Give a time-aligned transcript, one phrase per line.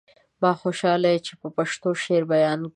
[0.41, 2.69] ما خوشحال چې په پښتو شعر بيان کړ.